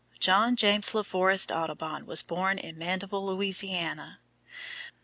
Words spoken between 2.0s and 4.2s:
was born at Mandeville, Louisiana.